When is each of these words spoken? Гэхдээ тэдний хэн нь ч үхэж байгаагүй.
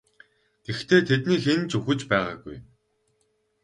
Гэхдээ 0.65 1.01
тэдний 1.07 1.39
хэн 1.43 1.59
нь 1.61 1.67
ч 1.69 1.71
үхэж 1.77 2.01
байгаагүй. 2.11 2.57